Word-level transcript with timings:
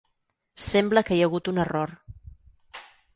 Sembla 0.67 1.03
que 1.09 1.17
hi 1.19 1.21
hagut 1.27 1.51
un 1.51 1.63
error. 1.65 1.93